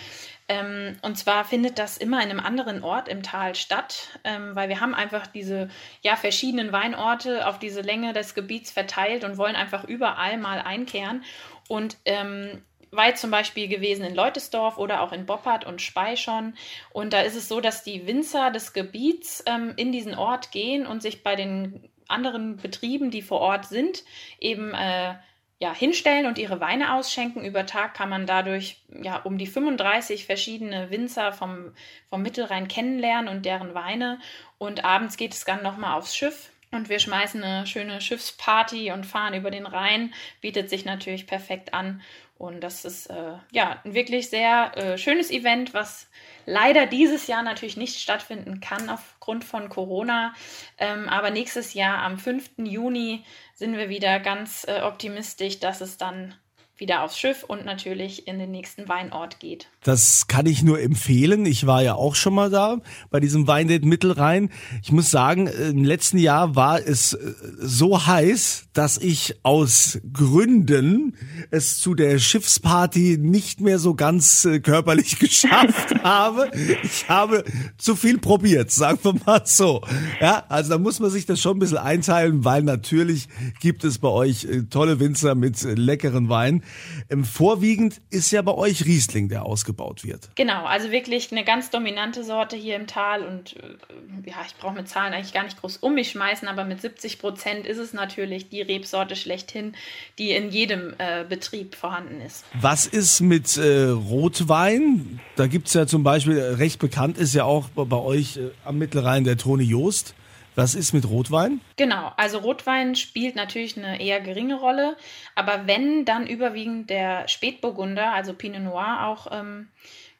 Ähm, 0.49 0.97
und 1.03 1.15
zwar 1.15 1.45
findet 1.45 1.77
das 1.77 1.97
immer 1.97 2.21
in 2.23 2.31
einem 2.31 2.39
anderen 2.39 2.83
Ort 2.83 3.07
im 3.07 3.21
Tal 3.21 3.53
statt, 3.53 4.19
ähm, 4.23 4.55
weil 4.55 4.67
wir 4.67 4.81
haben 4.81 4.95
einfach 4.95 5.27
diese 5.27 5.69
ja, 6.01 6.15
verschiedenen 6.15 6.71
Weinorte 6.71 7.47
auf 7.47 7.59
diese 7.59 7.81
Länge 7.81 8.13
des 8.13 8.33
Gebiets 8.33 8.71
verteilt 8.71 9.23
und 9.23 9.37
wollen 9.37 9.55
einfach 9.55 9.83
überall 9.83 10.37
mal 10.39 10.59
einkehren. 10.59 11.23
Und 11.67 11.97
ähm, 12.05 12.63
war 12.91 13.13
zum 13.13 13.29
Beispiel 13.29 13.67
gewesen 13.67 14.03
in 14.03 14.15
Leutesdorf 14.15 14.79
oder 14.79 15.01
auch 15.01 15.11
in 15.11 15.27
Boppard 15.27 15.65
und 15.65 15.83
Spey 15.83 16.17
schon. 16.17 16.55
Und 16.91 17.13
da 17.13 17.21
ist 17.21 17.35
es 17.35 17.47
so, 17.47 17.61
dass 17.61 17.83
die 17.83 18.07
Winzer 18.07 18.49
des 18.49 18.73
Gebiets 18.73 19.43
ähm, 19.45 19.73
in 19.75 19.91
diesen 19.91 20.15
Ort 20.15 20.51
gehen 20.51 20.87
und 20.87 21.03
sich 21.03 21.23
bei 21.23 21.35
den 21.35 21.87
anderen 22.07 22.57
Betrieben, 22.57 23.11
die 23.11 23.21
vor 23.21 23.39
Ort 23.39 23.65
sind, 23.65 24.03
eben 24.39 24.73
äh, 24.73 25.13
ja, 25.59 25.73
hinstellen 25.73 26.25
und 26.25 26.37
ihre 26.37 26.61
Weine 26.61 26.95
ausschenken. 26.95 27.43
Über 27.43 27.65
Tag 27.65 27.93
kann 27.93 28.09
man 28.09 28.25
dadurch 28.25 28.77
ja 29.03 29.17
um 29.17 29.37
die 29.37 29.47
35 29.47 30.25
verschiedene 30.25 30.89
Winzer 30.89 31.33
vom, 31.33 31.73
vom 32.09 32.21
Mittelrhein 32.21 32.69
kennenlernen 32.69 33.27
und 33.27 33.45
deren 33.45 33.73
Weine. 33.73 34.19
Und 34.57 34.85
abends 34.85 35.17
geht 35.17 35.33
es 35.33 35.43
dann 35.43 35.61
nochmal 35.61 35.97
aufs 35.97 36.15
Schiff. 36.15 36.49
Und 36.71 36.87
wir 36.87 36.99
schmeißen 36.99 37.43
eine 37.43 37.67
schöne 37.67 37.99
Schiffsparty 37.99 38.91
und 38.91 39.05
fahren 39.05 39.33
über 39.33 39.51
den 39.51 39.65
Rhein. 39.65 40.13
Bietet 40.39 40.69
sich 40.69 40.85
natürlich 40.85 41.27
perfekt 41.27 41.73
an. 41.73 42.01
Und 42.39 42.61
das 42.61 42.85
ist 42.85 43.07
äh, 43.07 43.33
ja 43.51 43.81
ein 43.83 43.93
wirklich 43.93 44.29
sehr 44.29 44.71
äh, 44.77 44.97
schönes 44.97 45.29
Event, 45.29 45.73
was 45.73 46.07
leider 46.45 46.85
dieses 46.85 47.27
Jahr 47.27 47.43
natürlich 47.43 47.75
nicht 47.75 47.99
stattfinden 47.99 48.61
kann 48.61 48.89
aufgrund 48.89 49.43
von 49.43 49.67
Corona. 49.67 50.33
Ähm, 50.77 51.09
aber 51.09 51.31
nächstes 51.31 51.73
Jahr 51.73 52.01
am 52.01 52.17
5. 52.17 52.51
Juni 52.59 53.25
sind 53.55 53.75
wir 53.75 53.89
wieder 53.89 54.21
ganz 54.21 54.65
äh, 54.69 54.79
optimistisch, 54.81 55.59
dass 55.59 55.81
es 55.81 55.97
dann 55.97 56.33
wieder 56.79 57.03
aufs 57.03 57.17
Schiff 57.17 57.43
und 57.43 57.65
natürlich 57.65 58.27
in 58.27 58.39
den 58.39 58.51
nächsten 58.51 58.87
Weinort 58.87 59.39
geht. 59.39 59.67
Das 59.83 60.27
kann 60.27 60.45
ich 60.45 60.63
nur 60.63 60.81
empfehlen. 60.81 61.45
Ich 61.45 61.65
war 61.65 61.81
ja 61.81 61.95
auch 61.95 62.15
schon 62.15 62.33
mal 62.33 62.49
da 62.49 62.77
bei 63.09 63.19
diesem 63.19 63.47
Weindate 63.47 63.85
Mittelrhein. 63.85 64.49
Ich 64.81 64.91
muss 64.91 65.11
sagen, 65.11 65.47
im 65.47 65.83
letzten 65.83 66.17
Jahr 66.17 66.55
war 66.55 66.79
es 66.79 67.13
äh, 67.13 67.33
so 67.59 68.05
heiß, 68.05 68.65
dass 68.73 68.97
ich 68.97 69.39
aus 69.43 69.99
Gründen 70.13 71.15
es 71.51 71.79
zu 71.79 71.95
der 71.95 72.19
Schiffsparty 72.19 73.17
nicht 73.19 73.61
mehr 73.61 73.79
so 73.79 73.93
ganz 73.95 74.45
äh, 74.45 74.59
körperlich 74.59 75.19
geschafft 75.19 75.95
habe. 76.03 76.51
Ich 76.83 77.09
habe 77.09 77.43
zu 77.77 77.95
viel 77.95 78.17
probiert, 78.17 78.71
sagen 78.71 78.99
wir 79.03 79.15
mal 79.25 79.41
so. 79.45 79.81
Ja, 80.21 80.45
also 80.49 80.71
da 80.71 80.77
muss 80.77 80.99
man 80.99 81.09
sich 81.09 81.25
das 81.25 81.41
schon 81.41 81.57
ein 81.57 81.59
bisschen 81.59 81.77
einteilen, 81.77 82.45
weil 82.45 82.63
natürlich 82.63 83.27
gibt 83.59 83.83
es 83.83 83.99
bei 83.99 84.09
euch 84.09 84.45
äh, 84.45 84.63
tolle 84.63 84.99
Winzer 84.99 85.35
mit 85.35 85.61
leckeren 85.63 86.29
Wein. 86.29 86.63
Ähm, 87.09 87.23
vorwiegend 87.23 88.01
ist 88.09 88.31
ja 88.31 88.41
bei 88.41 88.53
euch 88.53 88.85
Riesling, 88.85 89.29
der 89.29 89.45
ausgebaut 89.45 90.03
wird. 90.03 90.29
Genau, 90.35 90.65
also 90.65 90.91
wirklich 90.91 91.31
eine 91.31 91.43
ganz 91.43 91.69
dominante 91.69 92.23
Sorte 92.23 92.55
hier 92.55 92.75
im 92.75 92.87
Tal 92.87 93.23
und 93.23 93.55
äh, 93.57 94.29
ja, 94.29 94.35
ich 94.45 94.55
brauche 94.55 94.73
mit 94.73 94.87
Zahlen 94.87 95.13
eigentlich 95.13 95.33
gar 95.33 95.43
nicht 95.43 95.59
groß 95.59 95.77
um 95.77 95.95
mich 95.95 96.11
schmeißen, 96.11 96.47
aber 96.47 96.65
mit 96.65 96.81
70 96.81 97.19
Prozent 97.19 97.65
ist 97.65 97.77
es 97.77 97.93
natürlich 97.93 98.49
die 98.49 98.61
Rebsorte 98.61 99.15
schlechthin, 99.15 99.73
die 100.17 100.31
in 100.31 100.49
jedem 100.49 100.93
äh, 100.97 101.23
Betrieb 101.27 101.75
vorhanden 101.75 102.21
ist. 102.21 102.45
Was 102.59 102.85
ist 102.85 103.21
mit 103.21 103.57
äh, 103.57 103.85
Rotwein? 103.89 105.19
Da 105.35 105.47
gibt 105.47 105.67
es 105.67 105.73
ja 105.73 105.87
zum 105.87 106.03
Beispiel, 106.03 106.37
äh, 106.37 106.53
recht 106.55 106.79
bekannt 106.79 107.17
ist 107.17 107.33
ja 107.33 107.43
auch 107.43 107.69
bei 107.69 107.97
euch 107.97 108.37
äh, 108.37 108.51
am 108.63 108.77
Mittelrhein 108.77 109.23
der 109.23 109.37
Toni 109.37 109.63
Joost. 109.63 110.13
Was 110.59 110.75
ist 110.75 110.91
mit 110.91 111.07
Rotwein? 111.07 111.61
Genau, 111.77 112.11
also 112.17 112.39
Rotwein 112.39 112.93
spielt 112.95 113.37
natürlich 113.37 113.77
eine 113.77 114.01
eher 114.01 114.19
geringe 114.19 114.59
Rolle, 114.59 114.97
aber 115.33 115.67
wenn, 115.67 116.03
dann 116.03 116.27
überwiegend 116.27 116.89
der 116.89 117.29
Spätburgunder, 117.29 118.11
also 118.11 118.33
Pinot 118.33 118.63
Noir 118.63 119.05
auch 119.05 119.27
ähm, 119.31 119.69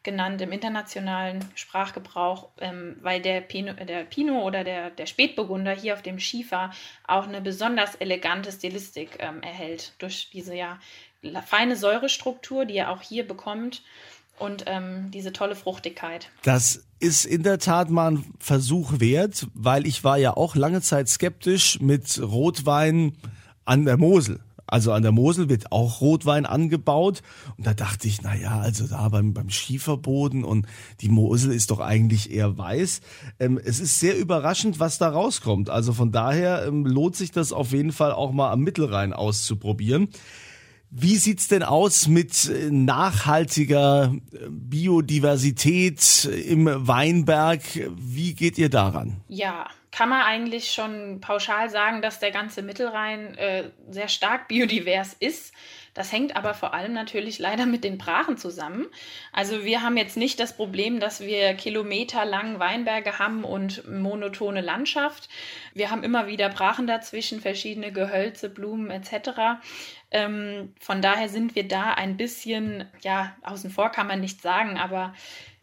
genannt 0.02 0.42
im 0.42 0.54
internationalen 0.54 1.44
Sprachgebrauch, 1.56 2.48
ähm, 2.62 2.96
weil 3.02 3.22
der 3.22 3.42
Pinot, 3.42 3.78
der 3.90 4.06
Pinot 4.06 4.42
oder 4.42 4.64
der, 4.64 4.92
der 4.92 5.08
Spätburgunder 5.08 5.74
hier 5.74 5.94
auf 5.94 6.04
dem 6.04 6.20
Schiefer 6.20 6.72
auch 7.06 7.28
eine 7.28 7.42
besonders 7.42 7.96
elegante 7.96 8.50
Stilistik 8.54 9.18
ähm, 9.20 9.44
erhält 9.44 9.92
durch 10.00 10.30
diese 10.32 10.56
ja 10.56 10.80
feine 11.46 11.76
Säurestruktur, 11.76 12.64
die 12.64 12.78
er 12.78 12.92
auch 12.92 13.02
hier 13.02 13.28
bekommt 13.28 13.82
und 14.40 14.66
ähm, 14.68 15.12
diese 15.12 15.34
tolle 15.34 15.56
Fruchtigkeit. 15.56 16.30
Das 16.44 16.84
ist 17.00 17.26
in 17.26 17.44
der 17.44 17.60
Tat 17.60 17.90
mal 17.90 18.12
ein 18.12 18.26
Versuch 18.40 19.00
wert, 19.00 19.48
weil 19.54 19.86
ich 19.86 20.04
war 20.04 20.18
ja 20.18 20.36
auch 20.36 20.56
lange 20.56 20.82
Zeit 20.82 21.08
skeptisch 21.08 21.80
mit 21.80 22.22
Rotwein 22.22 23.14
an 23.66 23.86
der 23.86 23.98
Mosel. 23.98 24.40
Also 24.72 24.92
an 24.92 25.02
der 25.02 25.12
Mosel 25.12 25.50
wird 25.50 25.72
auch 25.72 26.00
Rotwein 26.02 26.46
angebaut. 26.46 27.22
Und 27.58 27.66
da 27.66 27.74
dachte 27.74 28.08
ich, 28.08 28.22
na 28.22 28.36
ja, 28.36 28.60
also 28.60 28.86
da 28.88 29.10
beim, 29.10 29.34
beim 29.34 29.50
Schieferboden 29.50 30.44
und 30.44 30.68
die 31.02 31.10
Mosel 31.10 31.52
ist 31.52 31.72
doch 31.72 31.80
eigentlich 31.80 32.32
eher 32.32 32.58
weiß. 32.58 33.02
Ähm, 33.40 33.60
es 33.64 33.80
ist 33.80 34.00
sehr 34.00 34.18
überraschend, 34.18 34.80
was 34.80 35.00
da 35.00 35.10
rauskommt. 35.10 35.70
Also 35.70 35.94
von 35.94 36.12
daher 36.12 36.66
ähm, 36.68 36.86
lohnt 36.86 37.16
sich 37.16 37.32
das 37.32 37.52
auf 37.52 37.72
jeden 37.72 37.92
Fall 37.92 38.12
auch 38.12 38.32
mal 38.32 38.52
am 38.52 38.62
Mittelrhein 38.62 39.14
auszuprobieren. 39.14 40.10
Wie 40.92 41.18
sieht's 41.18 41.48
denn 41.48 41.62
aus 41.62 42.08
mit 42.08 42.50
äh, 42.50 42.70
nachhaltiger 42.72 44.16
äh, 44.34 44.38
Biodiversität 44.50 46.26
im 46.26 46.66
Weinberg? 46.88 47.62
Wie 47.96 48.34
geht 48.34 48.58
ihr 48.58 48.70
daran? 48.70 49.22
Ja, 49.28 49.68
kann 49.92 50.10
man 50.10 50.22
eigentlich 50.22 50.72
schon 50.72 51.22
pauschal 51.22 51.70
sagen, 51.70 52.02
dass 52.02 52.20
der 52.20 52.32
ganze 52.32 52.62
Mittelrhein 52.62 53.36
äh, 53.38 53.70
sehr 53.90 54.08
stark 54.08 54.48
biodivers 54.48 55.16
ist. 55.20 55.54
Das 55.94 56.12
hängt 56.12 56.36
aber 56.36 56.54
vor 56.54 56.74
allem 56.74 56.94
natürlich 56.94 57.40
leider 57.40 57.66
mit 57.66 57.84
den 57.84 57.98
Brachen 57.98 58.38
zusammen. 58.38 58.86
Also 59.34 59.66
wir 59.66 59.82
haben 59.82 59.98
jetzt 59.98 60.18
nicht 60.18 60.40
das 60.40 60.56
Problem, 60.56 61.00
dass 61.00 61.20
wir 61.20 61.54
kilometerlang 61.56 62.60
Weinberge 62.60 63.20
haben 63.20 63.44
und 63.44 63.90
monotone 63.90 64.62
Landschaft. 64.62 65.28
Wir 65.74 65.90
haben 65.90 66.04
immer 66.04 66.28
wieder 66.28 66.50
Brachen 66.50 66.88
dazwischen, 66.88 67.42
verschiedene 67.42 67.92
Gehölze, 67.92 68.50
Blumen 68.50 68.92
etc. 68.92 69.60
Ähm, 70.12 70.74
von 70.80 71.02
daher 71.02 71.30
sind 71.30 71.56
wir 71.56 71.68
da 71.68 71.94
ein 71.94 72.18
bisschen, 72.18 72.86
ja, 73.02 73.36
außen 73.44 73.70
vor 73.70 73.90
kann 73.90 74.08
man 74.08 74.20
nicht 74.22 74.42
sagen, 74.42 74.78
aber 74.78 75.14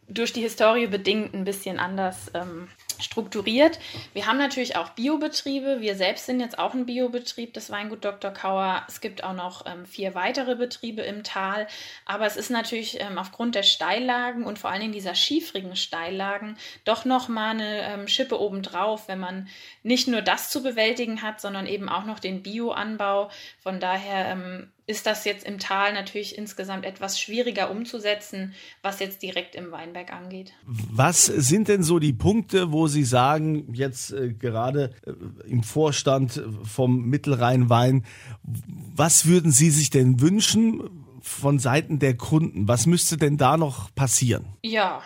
durch 0.08 0.32
die 0.32 0.42
Historie 0.42 0.86
bedingt 0.86 1.34
ein 1.34 1.44
bisschen 1.44 1.78
anders 1.78 2.30
ähm, 2.34 2.68
strukturiert. 3.00 3.78
Wir 4.12 4.26
haben 4.26 4.38
natürlich 4.38 4.76
auch 4.76 4.90
Biobetriebe. 4.90 5.80
Wir 5.80 5.96
selbst 5.96 6.26
sind 6.26 6.40
jetzt 6.40 6.58
auch 6.58 6.74
ein 6.74 6.86
Biobetrieb, 6.86 7.54
das 7.54 7.70
Weingut 7.70 8.04
Dr. 8.04 8.30
Kauer. 8.30 8.84
Es 8.88 9.00
gibt 9.00 9.24
auch 9.24 9.32
noch 9.32 9.66
ähm, 9.66 9.86
vier 9.86 10.14
weitere 10.14 10.56
Betriebe 10.56 11.02
im 11.02 11.22
Tal. 11.22 11.66
Aber 12.04 12.26
es 12.26 12.36
ist 12.36 12.50
natürlich 12.50 13.00
ähm, 13.00 13.18
aufgrund 13.18 13.54
der 13.54 13.62
Steillagen 13.62 14.44
und 14.44 14.58
vor 14.58 14.70
allen 14.70 14.80
Dingen 14.80 14.92
dieser 14.92 15.14
schiefrigen 15.14 15.76
Steillagen 15.76 16.56
doch 16.84 17.04
nochmal 17.04 17.50
eine 17.50 17.82
ähm, 17.82 18.08
Schippe 18.08 18.40
obendrauf, 18.40 19.08
wenn 19.08 19.18
man 19.18 19.48
nicht 19.82 20.08
nur 20.08 20.22
das 20.22 20.50
zu 20.50 20.62
bewältigen 20.62 21.22
hat, 21.22 21.40
sondern 21.40 21.66
eben 21.66 21.88
auch 21.88 22.04
noch 22.04 22.18
den 22.18 22.42
Bioanbau. 22.42 23.30
Von 23.62 23.80
daher 23.80 24.26
ähm, 24.26 24.72
ist 24.86 25.06
das 25.06 25.24
jetzt 25.24 25.44
im 25.44 25.58
Tal 25.58 25.92
natürlich 25.92 26.38
insgesamt 26.38 26.84
etwas 26.84 27.20
schwieriger 27.20 27.70
umzusetzen, 27.70 28.54
was 28.82 29.00
jetzt 29.00 29.20
direkt 29.22 29.56
im 29.56 29.72
Weinberg 29.72 30.12
angeht. 30.12 30.52
Was 30.64 31.24
sind 31.26 31.68
denn 31.68 31.82
so 31.82 31.98
die 31.98 32.12
Punkte, 32.12 32.70
wo 32.70 32.86
Sie 32.86 33.04
sagen, 33.04 33.72
jetzt 33.74 34.12
äh, 34.12 34.32
gerade 34.32 34.94
äh, 35.04 35.12
im 35.48 35.64
Vorstand 35.64 36.40
vom 36.62 37.06
Mittelrhein-Wein, 37.06 38.04
was 38.42 39.26
würden 39.26 39.50
Sie 39.50 39.70
sich 39.70 39.90
denn 39.90 40.20
wünschen? 40.20 41.02
von 41.26 41.58
Seiten 41.58 41.98
der 41.98 42.16
Kunden? 42.16 42.68
Was 42.68 42.86
müsste 42.86 43.16
denn 43.16 43.36
da 43.36 43.56
noch 43.56 43.92
passieren? 43.96 44.46
Ja, 44.62 45.02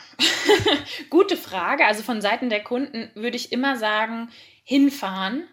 gute 1.10 1.38
Frage. 1.38 1.86
Also 1.86 2.02
von 2.02 2.20
Seiten 2.20 2.50
der 2.50 2.62
Kunden 2.62 3.10
würde 3.14 3.36
ich 3.38 3.52
immer 3.52 3.78
sagen, 3.78 4.28
hinfahren, 4.62 5.44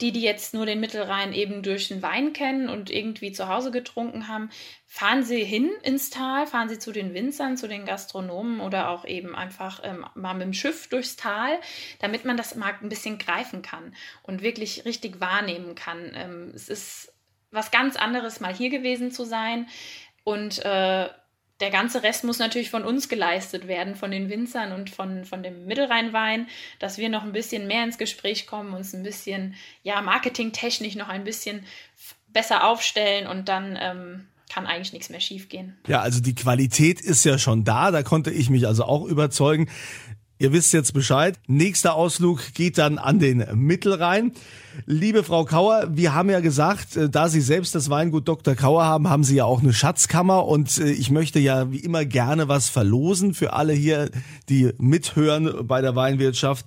die, 0.00 0.12
die 0.12 0.22
jetzt 0.22 0.54
nur 0.54 0.66
den 0.66 0.80
Mittelrhein 0.80 1.32
eben 1.32 1.62
durch 1.62 1.88
den 1.88 2.02
Wein 2.02 2.32
kennen 2.32 2.68
und 2.68 2.90
irgendwie 2.90 3.32
zu 3.32 3.48
Hause 3.48 3.70
getrunken 3.70 4.28
haben, 4.28 4.50
fahren 4.86 5.22
Sie 5.22 5.44
hin 5.44 5.70
ins 5.82 6.10
Tal, 6.10 6.46
fahren 6.46 6.68
Sie 6.68 6.78
zu 6.78 6.92
den 6.92 7.14
Winzern, 7.14 7.56
zu 7.56 7.68
den 7.68 7.84
Gastronomen 7.84 8.60
oder 8.60 8.90
auch 8.90 9.04
eben 9.04 9.34
einfach 9.34 9.80
ähm, 9.82 10.06
mal 10.14 10.34
mit 10.34 10.44
dem 10.44 10.52
Schiff 10.52 10.88
durchs 10.88 11.16
Tal, 11.16 11.58
damit 12.00 12.24
man 12.24 12.36
das 12.36 12.54
mal 12.54 12.74
ein 12.80 12.88
bisschen 12.88 13.18
greifen 13.18 13.62
kann 13.62 13.94
und 14.22 14.42
wirklich 14.42 14.84
richtig 14.84 15.20
wahrnehmen 15.20 15.74
kann. 15.74 16.12
Ähm, 16.14 16.52
es 16.54 16.68
ist 16.68 17.12
was 17.50 17.70
ganz 17.70 17.96
anderes, 17.96 18.40
mal 18.40 18.54
hier 18.54 18.70
gewesen 18.70 19.10
zu 19.10 19.24
sein 19.24 19.66
und 20.24 20.64
äh, 20.64 21.08
der 21.60 21.70
ganze 21.70 22.02
Rest 22.02 22.24
muss 22.24 22.38
natürlich 22.38 22.70
von 22.70 22.84
uns 22.84 23.08
geleistet 23.08 23.66
werden, 23.66 23.96
von 23.96 24.10
den 24.10 24.28
Winzern 24.28 24.72
und 24.72 24.90
von, 24.90 25.24
von 25.24 25.42
dem 25.42 25.66
Mittelrheinwein, 25.66 26.46
dass 26.78 26.98
wir 26.98 27.08
noch 27.08 27.24
ein 27.24 27.32
bisschen 27.32 27.66
mehr 27.66 27.84
ins 27.84 27.98
Gespräch 27.98 28.46
kommen, 28.46 28.74
uns 28.74 28.94
ein 28.94 29.02
bisschen, 29.02 29.54
ja, 29.82 30.00
marketingtechnisch 30.00 30.94
noch 30.94 31.08
ein 31.08 31.24
bisschen 31.24 31.64
besser 32.28 32.64
aufstellen 32.64 33.26
und 33.26 33.48
dann 33.48 33.76
ähm, 33.80 34.28
kann 34.48 34.66
eigentlich 34.66 34.92
nichts 34.92 35.10
mehr 35.10 35.20
schiefgehen. 35.20 35.76
Ja, 35.86 36.00
also 36.00 36.20
die 36.20 36.34
Qualität 36.34 37.00
ist 37.00 37.24
ja 37.24 37.38
schon 37.38 37.64
da, 37.64 37.90
da 37.90 38.02
konnte 38.02 38.30
ich 38.30 38.50
mich 38.50 38.66
also 38.66 38.84
auch 38.84 39.04
überzeugen. 39.04 39.68
Ihr 40.40 40.52
wisst 40.52 40.72
jetzt 40.72 40.94
Bescheid. 40.94 41.36
Nächster 41.48 41.96
Ausflug 41.96 42.54
geht 42.54 42.78
dann 42.78 42.98
an 42.98 43.18
den 43.18 43.44
Mittelrhein. 43.54 44.30
Liebe 44.86 45.24
Frau 45.24 45.44
Kauer, 45.44 45.88
wir 45.90 46.14
haben 46.14 46.30
ja 46.30 46.38
gesagt, 46.38 46.96
äh, 46.96 47.10
da 47.10 47.28
Sie 47.28 47.40
selbst 47.40 47.74
das 47.74 47.90
Weingut 47.90 48.28
Dr. 48.28 48.54
Kauer 48.54 48.84
haben, 48.84 49.08
haben 49.08 49.24
Sie 49.24 49.34
ja 49.34 49.44
auch 49.44 49.60
eine 49.60 49.72
Schatzkammer 49.72 50.46
und 50.46 50.78
äh, 50.78 50.92
ich 50.92 51.10
möchte 51.10 51.40
ja 51.40 51.72
wie 51.72 51.80
immer 51.80 52.04
gerne 52.04 52.46
was 52.46 52.68
verlosen 52.68 53.34
für 53.34 53.54
alle 53.54 53.72
hier, 53.72 54.12
die 54.48 54.70
mithören 54.78 55.66
bei 55.66 55.80
der 55.80 55.96
Weinwirtschaft. 55.96 56.66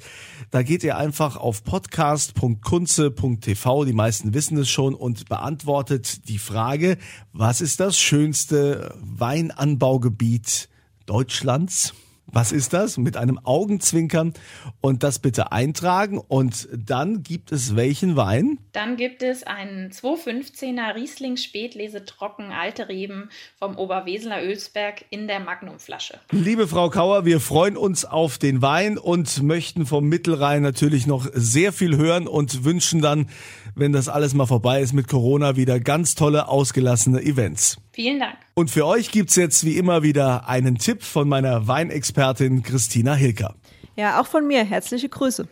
Da 0.50 0.64
geht 0.64 0.84
ihr 0.84 0.98
einfach 0.98 1.38
auf 1.38 1.64
podcast.kunze.tv, 1.64 3.86
die 3.86 3.94
meisten 3.94 4.34
wissen 4.34 4.58
es 4.58 4.70
schon, 4.70 4.94
und 4.94 5.30
beantwortet 5.30 6.28
die 6.28 6.40
Frage, 6.40 6.98
was 7.32 7.62
ist 7.62 7.80
das 7.80 7.98
schönste 7.98 8.94
Weinanbaugebiet 9.00 10.68
Deutschlands? 11.06 11.94
Was 12.28 12.54
ist 12.54 12.72
das? 12.72 12.98
Mit 12.98 13.18
einem 13.18 13.40
Augenzwinkern 13.44 14.34
und 14.80 15.04
das 15.04 15.20
bitte 15.20 15.52
eintragen. 15.52 16.18
Und 16.18 16.70
dann 16.74 17.24
gibt 17.24 17.52
es 17.52 17.76
welchen 17.76 18.16
Wein? 18.16 18.58
Dann 18.72 18.96
gibt 18.96 19.22
es 19.22 19.44
einen 19.44 19.92
215er 19.92 20.96
Riesling 20.96 21.36
Spätlese 21.36 22.06
Trocken 22.06 22.52
Alte 22.52 22.88
Reben 22.88 23.30
vom 23.58 23.76
Oberweseler 23.76 24.42
Ölsberg 24.44 25.04
in 25.10 25.28
der 25.28 25.42
Magnumflasche. 25.42 26.20
Liebe 26.32 26.68
Frau 26.68 26.90
Kauer, 26.90 27.26
wir 27.26 27.42
freuen 27.42 27.76
uns 27.76 28.06
auf 28.06 28.38
den 28.38 28.62
Wein 28.62 28.98
und 28.98 29.44
möchten 29.44 29.86
vom 29.86 30.08
Mittelrhein 30.08 30.62
natürlich 30.62 31.08
noch 31.08 31.28
sehr 31.34 31.74
viel 31.74 31.98
hören 31.98 32.28
und 32.28 32.64
wünschen 32.64 33.02
dann, 33.02 33.28
wenn 33.76 33.94
das 33.94 34.10
alles 34.10 34.34
mal 34.34 34.46
vorbei 34.46 34.82
ist 34.82 34.94
mit 34.94 35.08
Corona, 35.08 35.56
wieder 35.56 35.80
ganz 35.80 36.16
tolle, 36.16 36.48
ausgelassene 36.48 37.22
Events. 37.22 37.78
Vielen 37.92 38.20
Dank. 38.20 38.36
Und 38.54 38.72
für 38.72 38.86
euch 38.86 39.12
gibt's 39.12 39.36
jetzt 39.36 39.66
wie 39.66 39.78
immer 39.78 40.04
wieder 40.04 40.48
einen 40.48 40.78
Tipp 40.78 41.04
von 41.04 41.28
meiner 41.28 41.68
Weinexpertin 41.68 42.64
Christina 42.64 43.14
Hilker. 43.14 43.56
Ja, 43.96 44.22
auch 44.22 44.28
von 44.28 44.48
mir 44.48 44.64
herzliche 44.64 45.10
Grüße. 45.10 45.48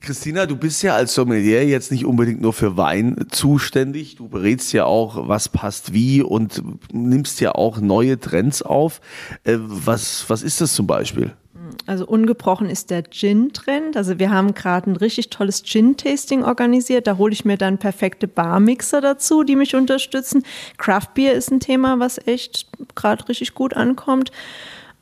Christina, 0.00 0.46
du 0.46 0.56
bist 0.56 0.82
ja 0.82 0.94
als 0.94 1.14
Sommelier 1.14 1.66
jetzt 1.66 1.90
nicht 1.90 2.04
unbedingt 2.04 2.40
nur 2.40 2.52
für 2.52 2.76
Wein 2.76 3.26
zuständig. 3.30 4.16
Du 4.16 4.28
berätst 4.28 4.72
ja 4.72 4.84
auch, 4.84 5.26
was 5.28 5.48
passt 5.48 5.92
wie 5.92 6.22
und 6.22 6.62
nimmst 6.92 7.40
ja 7.40 7.52
auch 7.56 7.80
neue 7.80 8.20
Trends 8.20 8.62
auf. 8.62 9.00
Äh, 9.44 9.56
was, 9.58 10.24
was 10.28 10.42
ist 10.42 10.60
das 10.60 10.74
zum 10.74 10.86
Beispiel? 10.86 11.32
Also 11.86 12.04
ungebrochen 12.04 12.68
ist 12.68 12.90
der 12.90 13.04
Gin-Trend. 13.04 13.96
Also 13.96 14.18
wir 14.18 14.30
haben 14.30 14.54
gerade 14.54 14.90
ein 14.90 14.96
richtig 14.96 15.30
tolles 15.30 15.62
Gin-Tasting 15.62 16.42
organisiert. 16.42 17.06
Da 17.06 17.16
hole 17.16 17.32
ich 17.32 17.44
mir 17.44 17.56
dann 17.56 17.78
perfekte 17.78 18.26
Barmixer 18.26 19.00
dazu, 19.00 19.44
die 19.44 19.56
mich 19.56 19.76
unterstützen. 19.76 20.42
Craft 20.78 21.14
Beer 21.14 21.34
ist 21.34 21.52
ein 21.52 21.60
Thema, 21.60 22.00
was 22.00 22.18
echt 22.26 22.66
gerade 22.96 23.28
richtig 23.28 23.54
gut 23.54 23.74
ankommt. 23.74 24.32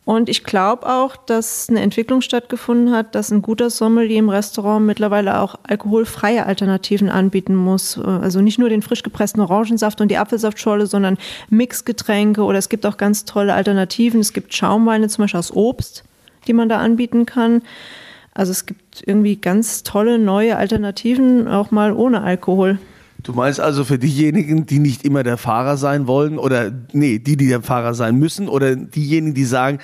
Und 0.04 0.28
ich 0.28 0.44
glaube 0.44 0.86
auch, 0.86 1.16
dass 1.16 1.70
eine 1.70 1.80
Entwicklung 1.80 2.20
stattgefunden 2.20 2.94
hat, 2.94 3.14
dass 3.14 3.30
ein 3.30 3.40
guter 3.40 3.70
Sommelier 3.70 4.18
im 4.18 4.28
Restaurant 4.28 4.84
mittlerweile 4.84 5.40
auch 5.40 5.54
alkoholfreie 5.62 6.44
Alternativen 6.44 7.08
anbieten 7.08 7.54
muss. 7.54 7.98
Also 7.98 8.42
nicht 8.42 8.58
nur 8.58 8.68
den 8.68 8.82
frisch 8.82 9.02
gepressten 9.02 9.40
Orangensaft 9.40 10.02
und 10.02 10.10
die 10.10 10.18
Apfelsaftschorle, 10.18 10.86
sondern 10.86 11.16
Mixgetränke 11.48 12.42
oder 12.42 12.58
es 12.58 12.68
gibt 12.68 12.84
auch 12.84 12.98
ganz 12.98 13.24
tolle 13.24 13.54
Alternativen. 13.54 14.20
Es 14.20 14.34
gibt 14.34 14.54
Schaumweine 14.54 15.08
zum 15.08 15.24
Beispiel 15.24 15.40
aus 15.40 15.50
Obst 15.50 16.04
die 16.44 16.52
man 16.52 16.68
da 16.68 16.78
anbieten 16.78 17.26
kann. 17.26 17.62
Also 18.32 18.50
es 18.50 18.66
gibt 18.66 19.02
irgendwie 19.06 19.36
ganz 19.36 19.82
tolle 19.84 20.18
neue 20.18 20.56
Alternativen, 20.56 21.46
auch 21.46 21.70
mal 21.70 21.92
ohne 21.92 22.22
Alkohol. 22.22 22.78
Du 23.22 23.32
meinst 23.32 23.58
also 23.58 23.84
für 23.84 23.98
diejenigen, 23.98 24.66
die 24.66 24.78
nicht 24.78 25.02
immer 25.02 25.22
der 25.22 25.38
Fahrer 25.38 25.78
sein 25.78 26.06
wollen 26.06 26.38
oder 26.38 26.70
nee, 26.92 27.18
die, 27.18 27.38
die 27.38 27.48
der 27.48 27.62
Fahrer 27.62 27.94
sein 27.94 28.16
müssen 28.16 28.48
oder 28.48 28.76
diejenigen, 28.76 29.34
die 29.34 29.46
sagen, 29.46 29.78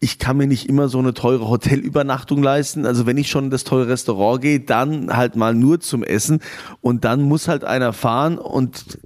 ich 0.00 0.18
kann 0.18 0.36
mir 0.36 0.46
nicht 0.46 0.68
immer 0.68 0.88
so 0.88 0.98
eine 0.98 1.14
teure 1.14 1.48
Hotelübernachtung 1.48 2.42
leisten. 2.42 2.84
Also 2.84 3.06
wenn 3.06 3.16
ich 3.16 3.30
schon 3.30 3.44
in 3.44 3.50
das 3.50 3.64
teure 3.64 3.88
Restaurant 3.88 4.42
gehe, 4.42 4.60
dann 4.60 5.16
halt 5.16 5.34
mal 5.34 5.54
nur 5.54 5.80
zum 5.80 6.02
Essen 6.04 6.40
und 6.82 7.04
dann 7.04 7.22
muss 7.22 7.48
halt 7.48 7.64
einer 7.64 7.94
fahren 7.94 8.36
und 8.36 8.98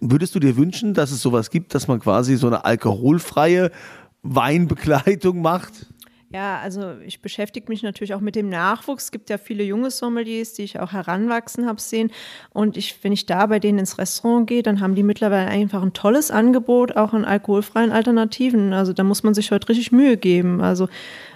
würdest 0.00 0.36
du 0.36 0.38
dir 0.38 0.56
wünschen, 0.56 0.94
dass 0.94 1.10
es 1.10 1.20
sowas 1.20 1.50
gibt, 1.50 1.74
dass 1.74 1.88
man 1.88 1.98
quasi 1.98 2.36
so 2.36 2.46
eine 2.46 2.64
alkoholfreie 2.64 3.72
Weinbegleitung 4.22 5.42
macht? 5.42 5.89
Ja, 6.32 6.60
also 6.60 6.92
ich 7.04 7.20
beschäftige 7.22 7.68
mich 7.68 7.82
natürlich 7.82 8.14
auch 8.14 8.20
mit 8.20 8.36
dem 8.36 8.48
Nachwuchs. 8.48 9.04
Es 9.04 9.10
gibt 9.10 9.30
ja 9.30 9.36
viele 9.36 9.64
junge 9.64 9.90
Sommeliers, 9.90 10.52
die 10.52 10.62
ich 10.62 10.78
auch 10.78 10.92
heranwachsen 10.92 11.66
habe 11.66 11.80
sehen. 11.80 12.12
Und 12.50 12.76
ich, 12.76 13.02
wenn 13.02 13.10
ich 13.10 13.26
da 13.26 13.46
bei 13.46 13.58
denen 13.58 13.80
ins 13.80 13.98
Restaurant 13.98 14.46
gehe, 14.46 14.62
dann 14.62 14.80
haben 14.80 14.94
die 14.94 15.02
mittlerweile 15.02 15.48
einfach 15.48 15.82
ein 15.82 15.92
tolles 15.92 16.30
Angebot, 16.30 16.96
auch 16.96 17.14
an 17.14 17.24
alkoholfreien 17.24 17.90
Alternativen. 17.90 18.72
Also 18.72 18.92
da 18.92 19.02
muss 19.02 19.24
man 19.24 19.34
sich 19.34 19.50
heute 19.50 19.68
richtig 19.70 19.90
Mühe 19.90 20.16
geben. 20.16 20.60
Also 20.60 20.88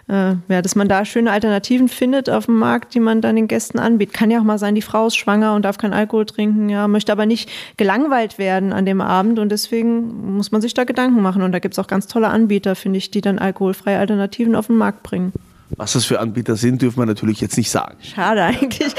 äh, 0.08 0.34
ja, 0.48 0.62
dass 0.62 0.74
man 0.74 0.88
da 0.88 1.04
schöne 1.04 1.32
Alternativen 1.32 1.88
findet 1.88 2.28
auf 2.28 2.46
dem 2.46 2.58
Markt, 2.58 2.94
die 2.94 3.00
man 3.00 3.20
dann 3.20 3.36
den 3.36 3.48
Gästen 3.48 3.78
anbietet. 3.78 4.14
Kann 4.14 4.30
ja 4.30 4.38
auch 4.38 4.44
mal 4.44 4.58
sein, 4.58 4.74
die 4.74 4.82
Frau 4.82 5.06
ist 5.06 5.16
schwanger 5.16 5.54
und 5.54 5.64
darf 5.64 5.78
keinen 5.78 5.94
Alkohol 5.94 6.26
trinken, 6.26 6.68
ja, 6.68 6.88
möchte 6.88 7.12
aber 7.12 7.26
nicht 7.26 7.50
gelangweilt 7.76 8.38
werden 8.38 8.72
an 8.72 8.84
dem 8.84 9.00
Abend 9.00 9.38
und 9.38 9.50
deswegen 9.50 10.36
muss 10.36 10.52
man 10.52 10.60
sich 10.60 10.74
da 10.74 10.84
Gedanken 10.84 11.22
machen. 11.22 11.42
Und 11.42 11.52
da 11.52 11.58
gibt 11.58 11.74
es 11.74 11.78
auch 11.78 11.86
ganz 11.86 12.06
tolle 12.06 12.28
Anbieter, 12.28 12.74
finde 12.74 12.98
ich, 12.98 13.10
die 13.10 13.20
dann 13.20 13.38
alkoholfreie 13.38 13.98
Alternativen 13.98 14.54
auf 14.54 14.66
den 14.66 14.76
Markt 14.76 15.02
bringen. 15.02 15.32
Was 15.76 15.94
das 15.94 16.04
für 16.04 16.20
Anbieter 16.20 16.56
sind, 16.56 16.82
dürfen 16.82 17.00
wir 17.00 17.06
natürlich 17.06 17.40
jetzt 17.40 17.56
nicht 17.56 17.70
sagen. 17.70 17.96
Schade 18.00 18.42
eigentlich. 18.42 18.94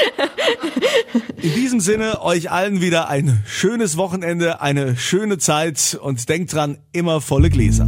In 1.42 1.54
diesem 1.54 1.80
Sinne, 1.80 2.22
euch 2.22 2.52
allen 2.52 2.82
wieder 2.82 3.08
ein 3.08 3.44
schönes 3.46 3.98
Wochenende, 3.98 4.62
eine 4.62 4.98
schöne 4.98 5.38
Zeit 5.38 5.98
und 6.02 6.28
denkt 6.28 6.54
dran, 6.54 6.80
immer 6.92 7.22
volle 7.22 7.50
Gläser. 7.50 7.88